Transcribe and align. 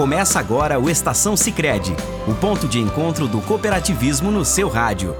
Começa 0.00 0.40
agora 0.40 0.80
o 0.80 0.88
Estação 0.88 1.36
Sicredi, 1.36 1.94
o 2.26 2.34
ponto 2.34 2.66
de 2.66 2.78
encontro 2.78 3.28
do 3.28 3.38
cooperativismo 3.42 4.30
no 4.30 4.46
seu 4.46 4.66
rádio. 4.66 5.14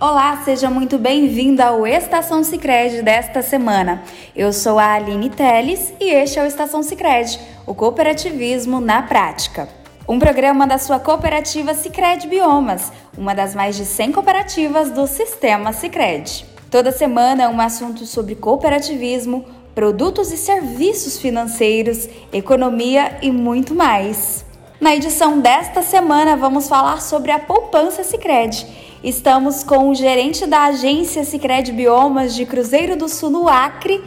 Olá, 0.00 0.42
seja 0.44 0.68
muito 0.68 0.98
bem-vindo 0.98 1.62
ao 1.62 1.86
Estação 1.86 2.42
Sicredi 2.42 3.02
desta 3.02 3.40
semana. 3.40 4.02
Eu 4.34 4.52
sou 4.52 4.80
a 4.80 4.94
Aline 4.94 5.30
Teles 5.30 5.94
e 6.00 6.10
este 6.10 6.40
é 6.40 6.42
o 6.42 6.46
Estação 6.46 6.82
Sicredi, 6.82 7.38
o 7.64 7.72
cooperativismo 7.72 8.80
na 8.80 9.00
prática. 9.02 9.68
Um 10.08 10.18
programa 10.18 10.66
da 10.66 10.76
sua 10.76 10.98
cooperativa 10.98 11.72
Sicredi 11.72 12.26
Biomas, 12.26 12.90
uma 13.16 13.32
das 13.32 13.54
mais 13.54 13.76
de 13.76 13.84
100 13.84 14.10
cooperativas 14.10 14.90
do 14.90 15.06
sistema 15.06 15.72
Sicredi. 15.72 16.51
Toda 16.72 16.90
semana 16.90 17.50
um 17.50 17.60
assunto 17.60 18.06
sobre 18.06 18.34
cooperativismo, 18.34 19.44
produtos 19.74 20.32
e 20.32 20.38
serviços 20.38 21.18
financeiros, 21.18 22.08
economia 22.32 23.18
e 23.20 23.30
muito 23.30 23.74
mais. 23.74 24.42
Na 24.80 24.96
edição 24.96 25.38
desta 25.38 25.82
semana 25.82 26.34
vamos 26.34 26.70
falar 26.70 27.02
sobre 27.02 27.30
a 27.30 27.38
poupança 27.38 28.02
Sicredi. 28.02 28.66
Estamos 29.04 29.62
com 29.62 29.90
o 29.90 29.94
gerente 29.94 30.46
da 30.46 30.62
agência 30.62 31.24
Sicredi 31.24 31.72
Biomas 31.72 32.34
de 32.34 32.46
Cruzeiro 32.46 32.96
do 32.96 33.06
Sul 33.06 33.28
no 33.28 33.50
Acre, 33.50 34.02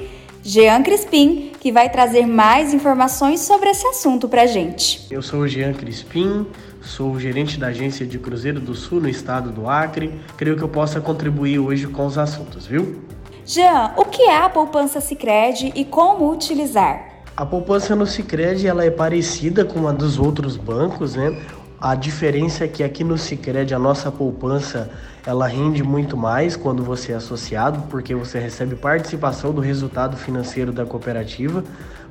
Jean 0.47 0.83
Crispim, 0.83 1.53
que 1.59 1.71
vai 1.71 1.89
trazer 1.89 2.27
mais 2.27 2.71
informações 2.71 3.39
sobre 3.39 3.67
esse 3.67 3.87
assunto 3.87 4.29
para 4.29 4.45
gente. 4.45 5.07
Eu 5.09 5.19
sou 5.23 5.39
o 5.39 5.47
Jean 5.47 5.73
Crispim, 5.73 6.45
Sou 6.83 7.19
gerente 7.19 7.59
da 7.59 7.67
agência 7.67 8.05
de 8.05 8.19
Cruzeiro 8.19 8.59
do 8.59 8.75
Sul 8.75 9.01
no 9.01 9.09
estado 9.09 9.49
do 9.49 9.67
Acre. 9.67 10.13
Creio 10.37 10.55
que 10.55 10.61
eu 10.61 10.69
possa 10.69 11.01
contribuir 11.01 11.57
hoje 11.57 11.87
com 11.87 12.05
os 12.05 12.15
assuntos, 12.15 12.67
viu? 12.67 13.01
Jean, 13.43 13.93
o 13.97 14.05
que 14.05 14.21
é 14.21 14.37
a 14.37 14.47
poupança 14.47 15.01
Sicredi 15.01 15.73
e 15.75 15.83
como 15.83 16.31
utilizar? 16.31 17.15
A 17.35 17.43
poupança 17.43 17.95
no 17.95 18.05
Sicredi 18.05 18.67
ela 18.67 18.85
é 18.85 18.91
parecida 18.91 19.65
com 19.65 19.87
a 19.87 19.91
dos 19.91 20.19
outros 20.19 20.55
bancos, 20.57 21.15
né? 21.15 21.35
A 21.79 21.93
diferença 21.93 22.63
é 22.63 22.67
que 22.67 22.83
aqui 22.83 23.03
no 23.03 23.17
Sicredi 23.17 23.73
a 23.73 23.79
nossa 23.79 24.11
poupança 24.11 24.89
ela 25.25 25.47
rende 25.47 25.83
muito 25.83 26.15
mais 26.15 26.55
quando 26.55 26.83
você 26.83 27.11
é 27.11 27.15
associado, 27.15 27.83
porque 27.89 28.15
você 28.15 28.39
recebe 28.39 28.75
participação 28.75 29.51
do 29.51 29.61
resultado 29.61 30.15
financeiro 30.15 30.71
da 30.71 30.85
cooperativa, 30.85 31.63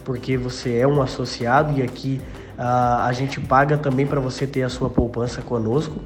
porque 0.04 0.36
você 0.36 0.78
é 0.78 0.86
um 0.86 1.00
associado 1.00 1.78
e 1.78 1.82
aqui 1.82 2.20
Uh, 2.54 3.02
a 3.02 3.12
gente 3.12 3.40
paga 3.40 3.76
também 3.76 4.06
para 4.06 4.20
você 4.20 4.46
ter 4.46 4.62
a 4.62 4.68
sua 4.68 4.88
poupança 4.88 5.42
conosco. 5.42 5.96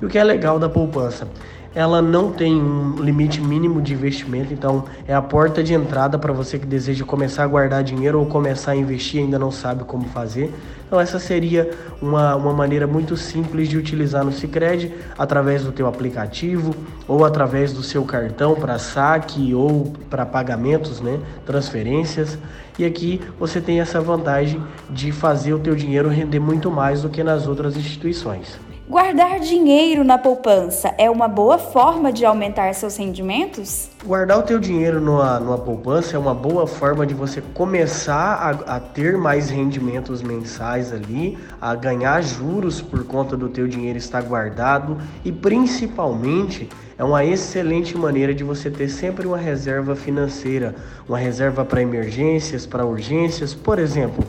E 0.00 0.04
o 0.04 0.08
que 0.08 0.18
é 0.18 0.24
legal 0.24 0.58
da 0.58 0.68
poupança? 0.68 1.26
Ela 1.74 2.00
não 2.00 2.30
tem 2.30 2.54
um 2.54 2.94
limite 3.02 3.40
mínimo 3.40 3.82
de 3.82 3.92
investimento, 3.94 4.52
então 4.52 4.84
é 5.08 5.14
a 5.14 5.20
porta 5.20 5.60
de 5.60 5.74
entrada 5.74 6.16
para 6.16 6.32
você 6.32 6.56
que 6.56 6.66
deseja 6.66 7.04
começar 7.04 7.42
a 7.42 7.46
guardar 7.48 7.82
dinheiro 7.82 8.20
ou 8.20 8.26
começar 8.26 8.72
a 8.72 8.76
investir 8.76 9.20
e 9.20 9.24
ainda 9.24 9.40
não 9.40 9.50
sabe 9.50 9.82
como 9.82 10.04
fazer. 10.04 10.54
Então 10.86 11.00
essa 11.00 11.18
seria 11.18 11.68
uma, 12.00 12.36
uma 12.36 12.52
maneira 12.52 12.86
muito 12.86 13.16
simples 13.16 13.68
de 13.68 13.76
utilizar 13.76 14.24
no 14.24 14.30
Sicredi 14.30 14.94
através 15.18 15.64
do 15.64 15.72
teu 15.72 15.88
aplicativo 15.88 16.72
ou 17.08 17.24
através 17.24 17.72
do 17.72 17.82
seu 17.82 18.04
cartão 18.04 18.54
para 18.54 18.78
saque 18.78 19.52
ou 19.52 19.92
para 20.08 20.24
pagamentos, 20.24 21.00
né, 21.00 21.18
transferências. 21.44 22.38
E 22.78 22.84
aqui 22.84 23.20
você 23.36 23.60
tem 23.60 23.80
essa 23.80 24.00
vantagem 24.00 24.62
de 24.90 25.10
fazer 25.10 25.52
o 25.52 25.58
teu 25.58 25.74
dinheiro 25.74 26.08
render 26.08 26.38
muito 26.38 26.70
mais 26.70 27.02
do 27.02 27.08
que 27.08 27.24
nas 27.24 27.48
outras 27.48 27.76
instituições. 27.76 28.73
Guardar 28.86 29.40
dinheiro 29.40 30.04
na 30.04 30.18
poupança 30.18 30.94
é 30.98 31.08
uma 31.08 31.26
boa 31.26 31.56
forma 31.56 32.12
de 32.12 32.22
aumentar 32.26 32.74
seus 32.74 32.98
rendimentos? 32.98 33.88
Guardar 34.04 34.38
o 34.38 34.42
teu 34.42 34.60
dinheiro 34.60 35.00
numa, 35.00 35.40
numa 35.40 35.56
poupança 35.56 36.16
é 36.16 36.18
uma 36.18 36.34
boa 36.34 36.66
forma 36.66 37.06
de 37.06 37.14
você 37.14 37.40
começar 37.54 38.34
a, 38.66 38.76
a, 38.76 38.80
ter 38.80 39.16
mais 39.16 39.48
rendimentos 39.48 40.20
mensais 40.20 40.92
ali, 40.92 41.38
a 41.58 41.74
ganhar 41.74 42.22
juros 42.22 42.82
por 42.82 43.06
conta 43.06 43.38
do 43.38 43.48
teu 43.48 43.66
dinheiro 43.66 43.96
estar 43.96 44.22
guardado 44.22 44.98
e 45.24 45.32
principalmente 45.32 46.68
é 46.98 47.02
uma 47.02 47.24
excelente 47.24 47.96
maneira 47.96 48.34
de 48.34 48.44
você 48.44 48.70
ter 48.70 48.90
sempre 48.90 49.26
uma 49.26 49.38
reserva 49.38 49.96
financeira, 49.96 50.74
uma 51.08 51.16
reserva 51.16 51.64
para 51.64 51.80
emergências, 51.80 52.66
para 52.66 52.84
urgências, 52.84 53.54
por 53.54 53.78
exemplo. 53.78 54.22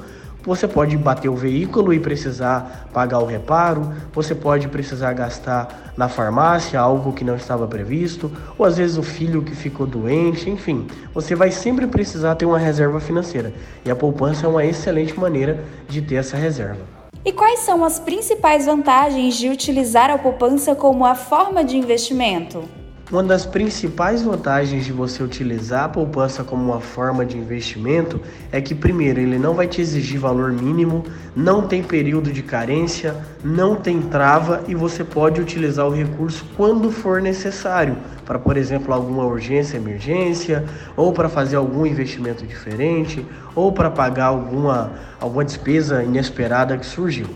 Você 0.46 0.68
pode 0.68 0.96
bater 0.96 1.28
o 1.28 1.36
veículo 1.36 1.92
e 1.92 2.00
precisar 2.00 2.88
pagar 2.94 3.20
o 3.20 3.26
reparo, 3.26 3.92
você 4.14 4.36
pode 4.36 4.68
precisar 4.68 5.12
gastar 5.14 5.94
na 5.98 6.08
farmácia 6.08 6.80
algo 6.80 7.14
que 7.14 7.24
não 7.24 7.36
estava 7.36 7.68
previsto, 7.68 8.32
ou 8.56 8.64
às 8.64 8.78
vezes 8.78 8.96
o 8.96 9.04
filho 9.04 9.42
que 9.42 9.56
ficou 9.56 9.88
doente, 9.88 10.48
enfim, 10.48 10.86
você 11.14 11.34
vai 11.34 11.50
sempre 11.50 11.88
precisar 11.88 12.36
ter 12.36 12.46
uma 12.46 12.60
reserva 12.60 13.00
financeira. 13.00 13.52
E 13.84 13.90
a 13.90 13.96
poupança 13.96 14.46
é 14.46 14.50
uma 14.50 14.64
excelente 14.64 15.20
maneira 15.20 15.64
de 15.90 16.02
ter 16.02 16.16
essa 16.16 16.38
reserva. 16.38 16.82
E 17.26 17.32
quais 17.32 17.62
são 17.62 17.84
as 17.84 18.00
principais 18.00 18.68
vantagens 18.68 19.36
de 19.36 19.50
utilizar 19.50 20.12
a 20.12 20.18
poupança 20.18 20.76
como 20.76 21.04
a 21.06 21.16
forma 21.16 21.64
de 21.64 21.76
investimento? 21.76 22.85
Uma 23.12 23.22
das 23.22 23.46
principais 23.46 24.24
vantagens 24.24 24.84
de 24.84 24.92
você 24.92 25.22
utilizar 25.22 25.84
a 25.84 25.90
poupança 25.90 26.44
como 26.44 26.64
uma 26.64 26.82
forma 26.82 27.24
de 27.24 27.38
investimento 27.38 28.20
é 28.52 28.60
que, 28.60 28.74
primeiro, 28.74 29.20
ele 29.20 29.38
não 29.38 29.54
vai 29.54 29.68
te 29.68 29.80
exigir 29.80 30.20
valor 30.20 30.52
mínimo, 30.52 31.04
não 31.36 31.68
tem 31.68 31.84
período 31.84 32.34
de 32.34 32.42
carência, 32.42 33.16
não 33.44 33.76
tem 33.76 34.02
trava 34.02 34.64
e 34.68 34.74
você 34.74 35.04
pode 35.04 35.40
utilizar 35.40 35.86
o 35.86 35.94
recurso 35.94 36.44
quando 36.58 36.92
for 36.92 37.22
necessário, 37.22 37.96
para, 38.26 38.40
por 38.40 38.58
exemplo, 38.58 38.92
alguma 38.92 39.24
urgência, 39.24 39.78
emergência, 39.78 40.66
ou 40.98 41.14
para 41.14 41.30
fazer 41.30 41.58
algum 41.58 41.86
investimento 41.86 42.44
diferente, 42.44 43.24
ou 43.54 43.72
para 43.72 43.92
pagar 43.92 44.26
alguma, 44.26 44.94
alguma 45.22 45.46
despesa 45.46 46.04
inesperada 46.04 46.76
que 46.76 46.86
surgiu. 46.88 47.28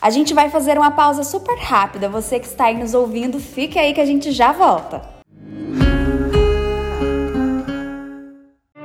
A 0.00 0.08
gente 0.08 0.32
vai 0.32 0.48
fazer 0.48 0.78
uma 0.78 0.92
pausa 0.92 1.22
super 1.22 1.58
rápida. 1.58 2.08
Você 2.08 2.40
que 2.40 2.46
está 2.46 2.66
aí 2.66 2.78
nos 2.78 2.94
ouvindo, 2.94 3.38
fique 3.38 3.78
aí 3.78 3.92
que 3.92 4.00
a 4.00 4.06
gente 4.06 4.32
já 4.32 4.52
volta. 4.52 5.17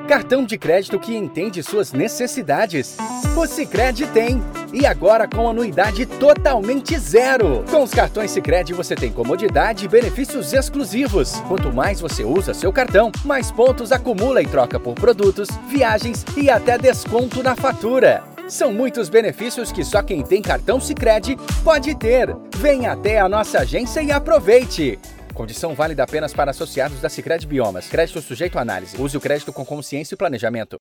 Cartão 0.07 0.43
de 0.43 0.57
crédito 0.57 0.99
que 0.99 1.15
entende 1.15 1.63
suas 1.63 1.93
necessidades. 1.93 2.97
O 3.37 3.47
Sicredi 3.47 4.05
tem. 4.07 4.43
E 4.73 4.85
agora 4.85 5.27
com 5.27 5.47
anuidade 5.47 6.05
totalmente 6.05 6.97
zero. 6.97 7.63
Com 7.71 7.83
os 7.83 7.91
cartões 7.91 8.31
Sicredi 8.31 8.73
você 8.73 8.95
tem 8.95 9.11
comodidade 9.11 9.85
e 9.85 9.87
benefícios 9.87 10.51
exclusivos. 10.51 11.39
Quanto 11.47 11.71
mais 11.71 12.01
você 12.01 12.23
usa 12.23 12.53
seu 12.53 12.73
cartão, 12.73 13.11
mais 13.23 13.49
pontos 13.49 13.91
acumula 13.91 14.41
e 14.41 14.47
troca 14.47 14.79
por 14.79 14.93
produtos, 14.93 15.47
viagens 15.69 16.25
e 16.35 16.49
até 16.49 16.77
desconto 16.77 17.41
na 17.41 17.55
fatura. 17.55 18.23
São 18.49 18.73
muitos 18.73 19.07
benefícios 19.07 19.71
que 19.71 19.85
só 19.85 20.03
quem 20.03 20.21
tem 20.21 20.41
cartão 20.41 20.81
Sicredi 20.81 21.37
pode 21.63 21.95
ter. 21.95 22.35
Venha 22.57 22.91
até 22.91 23.19
a 23.19 23.29
nossa 23.29 23.59
agência 23.59 24.01
e 24.01 24.11
aproveite. 24.11 24.99
Condição 25.33 25.73
válida 25.73 26.03
apenas 26.03 26.31
para 26.31 26.51
associados 26.51 27.01
da 27.01 27.09
Sicredi 27.09 27.47
Biomas. 27.47 27.87
Crédito 27.87 28.21
sujeito 28.21 28.59
à 28.59 28.61
análise. 28.61 29.01
Use 29.01 29.17
o 29.17 29.21
crédito 29.21 29.51
com 29.51 29.65
consciência 29.65 30.13
e 30.13 30.17
planejamento. 30.17 30.77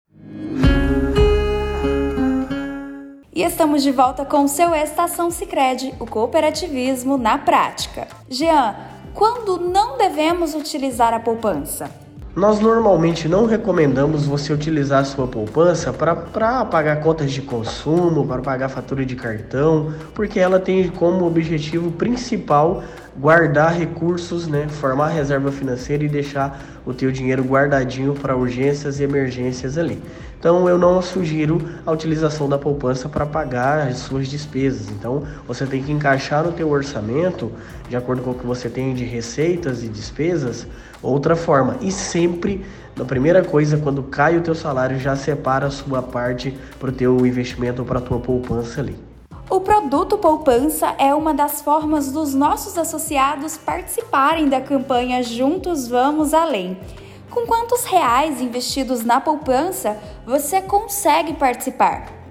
E 3.35 3.43
estamos 3.43 3.83
de 3.83 3.91
volta 3.91 4.27
com 4.27 4.45
o 4.45 4.49
seu 4.49 4.75
Estação 4.75 5.31
Sicredi, 5.31 5.95
o 5.99 6.05
cooperativismo 6.05 7.17
na 7.17 7.39
prática. 7.39 8.07
Jean, 8.29 8.77
quando 9.15 9.59
não 9.59 9.97
devemos 9.97 10.55
utilizar 10.55 11.15
a 11.15 11.21
poupança? 11.21 11.91
Nós 12.35 12.61
normalmente 12.61 13.29
não 13.29 13.45
recomendamos 13.45 14.25
você 14.25 14.55
utilizar 14.55 15.01
a 15.01 15.05
sua 15.05 15.27
poupança 15.27 15.93
para 15.93 16.65
pagar 16.65 17.01
contas 17.03 17.31
de 17.31 17.43
consumo, 17.43 18.27
para 18.27 18.41
pagar 18.41 18.71
fatura 18.71 19.05
de 19.05 19.15
cartão, 19.15 19.93
porque 20.15 20.41
ela 20.41 20.59
tem 20.59 20.89
como 20.89 21.27
objetivo 21.27 21.91
principal 21.91 22.83
guardar 23.17 23.75
recursos, 23.75 24.47
né, 24.47 24.67
formar 24.69 25.09
reserva 25.09 25.53
financeira 25.53 26.05
e 26.05 26.09
deixar 26.09 26.61
o 26.85 26.95
teu 26.95 27.13
dinheiro 27.13 27.43
guardadinho 27.45 28.15
para 28.15 28.37
urgências 28.37 29.01
e 29.01 29.05
emergências 29.05 29.77
ali. 29.77 30.03
Então 30.39 30.69
eu 30.69 30.77
não 30.77 31.01
sugiro 31.01 31.63
a 31.87 31.93
utilização 31.93 32.49
da 32.49 32.59
poupança 32.59 33.09
para 33.09 33.25
pagar 33.25 33.87
as 33.87 33.99
suas 33.99 34.27
despesas. 34.27 34.89
Então 34.91 35.23
você 35.47 35.65
tem 35.65 35.83
que 35.83 35.93
encaixar 35.93 36.43
no 36.43 36.51
teu 36.51 36.69
orçamento, 36.69 37.53
de 37.89 37.97
acordo 37.97 38.23
com 38.23 38.31
o 38.31 38.35
que 38.35 38.45
você 38.45 38.69
tem 38.69 38.93
de 38.93 39.05
receitas 39.05 39.85
e 39.85 39.89
despesas, 39.89 40.67
outra 41.01 41.37
forma. 41.37 41.77
E 41.81 41.93
sempre, 41.93 42.65
na 42.97 43.05
primeira 43.05 43.45
coisa, 43.45 43.77
quando 43.77 44.03
cai 44.03 44.37
o 44.37 44.41
teu 44.41 44.55
salário, 44.55 44.99
já 44.99 45.15
separa 45.15 45.67
a 45.67 45.71
sua 45.71 46.03
parte 46.03 46.57
para 46.81 46.89
o 46.89 46.93
teu 46.93 47.25
investimento 47.25 47.83
ou 47.83 47.87
para 47.87 47.99
a 47.99 48.03
tua 48.03 48.19
poupança 48.19 48.81
ali. 48.81 49.12
O 49.53 49.61
produto 49.61 50.17
poupança 50.17 50.95
é 50.97 51.15
uma 51.15 51.35
das 51.35 51.61
formas 51.61 52.11
dos 52.11 52.33
nossos 52.33 52.79
associados 52.79 53.59
participarem 53.59 54.49
da 54.49 54.63
campanha 54.63 55.23
Juntos 55.23 55.87
Vamos 55.87 56.33
Além. 56.33 56.81
Com 57.31 57.47
quantos 57.47 57.85
reais 57.85 58.41
investidos 58.41 59.05
na 59.05 59.21
poupança 59.21 59.99
você 60.25 60.63
consegue 60.63 61.35
participar? 61.35 62.22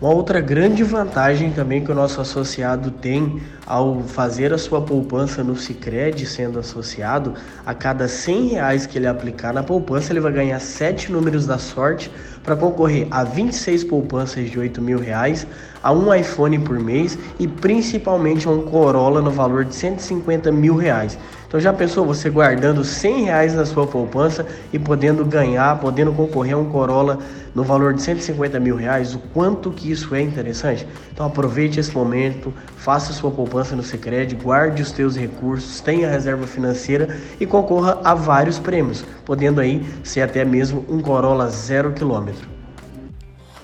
Uma 0.00 0.12
outra 0.12 0.40
grande 0.40 0.82
vantagem 0.82 1.52
também 1.52 1.84
que 1.84 1.92
o 1.92 1.94
nosso 1.94 2.20
associado 2.20 2.90
tem 2.90 3.40
ao 3.64 4.02
fazer 4.02 4.52
a 4.52 4.58
sua 4.58 4.82
poupança 4.82 5.44
no 5.44 5.56
Sicredi 5.56 6.26
sendo 6.26 6.58
associado, 6.58 7.34
a 7.64 7.72
cada 7.72 8.08
100 8.08 8.48
reais 8.48 8.86
que 8.86 8.98
ele 8.98 9.06
aplicar 9.06 9.54
na 9.54 9.62
poupança, 9.62 10.12
ele 10.12 10.18
vai 10.18 10.32
ganhar 10.32 10.58
7 10.58 11.12
números 11.12 11.46
da 11.46 11.58
sorte 11.58 12.10
para 12.42 12.56
concorrer 12.56 13.06
a 13.10 13.22
26 13.22 13.84
poupanças 13.84 14.50
de 14.50 14.58
8 14.58 14.82
mil 14.82 14.98
reais, 14.98 15.46
a 15.80 15.92
um 15.92 16.12
iPhone 16.12 16.58
por 16.58 16.78
mês 16.78 17.16
e 17.38 17.46
principalmente 17.46 18.48
a 18.48 18.50
um 18.50 18.62
Corolla 18.62 19.22
no 19.22 19.30
valor 19.30 19.64
de 19.64 19.76
150 19.76 20.50
mil 20.50 20.76
reais. 20.76 21.16
Então 21.54 21.60
já 21.60 21.72
pensou 21.72 22.04
você 22.04 22.28
guardando 22.28 22.82
100 22.82 23.26
reais 23.26 23.54
na 23.54 23.64
sua 23.64 23.86
poupança 23.86 24.44
e 24.72 24.78
podendo 24.78 25.24
ganhar, 25.24 25.78
podendo 25.78 26.12
concorrer 26.12 26.54
a 26.54 26.58
um 26.58 26.68
Corolla 26.68 27.20
no 27.54 27.62
valor 27.62 27.94
de 27.94 28.02
150 28.02 28.58
mil 28.58 28.74
reais? 28.74 29.14
O 29.14 29.20
quanto 29.32 29.70
que 29.70 29.88
isso 29.88 30.16
é 30.16 30.20
interessante? 30.20 30.84
Então 31.12 31.24
aproveite 31.24 31.78
esse 31.78 31.94
momento, 31.94 32.52
faça 32.76 33.12
sua 33.12 33.30
poupança 33.30 33.76
no 33.76 33.84
Sicredi, 33.84 34.34
guarde 34.34 34.82
os 34.82 34.90
teus 34.90 35.16
recursos, 35.16 35.80
tenha 35.80 36.10
reserva 36.10 36.44
financeira 36.44 37.20
e 37.38 37.46
concorra 37.46 38.00
a 38.02 38.14
vários 38.14 38.58
prêmios, 38.58 39.04
podendo 39.24 39.60
aí 39.60 39.80
ser 40.02 40.22
até 40.22 40.44
mesmo 40.44 40.84
um 40.88 41.00
Corolla 41.00 41.48
zero 41.50 41.92
quilômetro. 41.92 42.48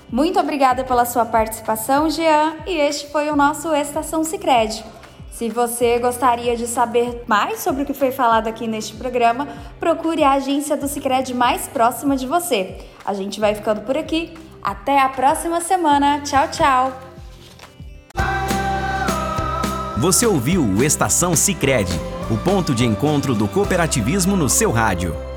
Muito 0.09 0.39
obrigada 0.39 0.85
pela 0.85 1.03
sua 1.03 1.25
participação, 1.25 2.09
Jean, 2.09 2.53
e 2.65 2.71
este 2.71 3.11
foi 3.11 3.29
o 3.29 3.35
nosso 3.35 3.75
Estação 3.75 4.23
Sicredi. 4.23 4.81
Se 5.41 5.49
você 5.49 5.97
gostaria 5.97 6.55
de 6.55 6.67
saber 6.67 7.23
mais 7.25 7.61
sobre 7.61 7.81
o 7.81 7.85
que 7.87 7.95
foi 7.95 8.11
falado 8.11 8.45
aqui 8.45 8.67
neste 8.67 8.93
programa, 8.93 9.47
procure 9.79 10.23
a 10.23 10.33
agência 10.33 10.77
do 10.77 10.87
Sicredi 10.87 11.33
mais 11.33 11.67
próxima 11.67 12.15
de 12.15 12.27
você. 12.27 12.77
A 13.03 13.11
gente 13.15 13.39
vai 13.39 13.55
ficando 13.55 13.81
por 13.81 13.97
aqui. 13.97 14.35
Até 14.61 15.01
a 15.01 15.09
próxima 15.09 15.59
semana. 15.59 16.21
Tchau, 16.21 16.47
tchau. 16.49 16.93
Você 19.97 20.27
ouviu 20.27 20.61
o 20.61 20.83
Estação 20.83 21.35
Sicredi, 21.35 21.99
o 22.29 22.37
ponto 22.37 22.75
de 22.75 22.85
encontro 22.85 23.33
do 23.33 23.47
cooperativismo 23.47 24.35
no 24.35 24.47
seu 24.47 24.69
rádio. 24.69 25.30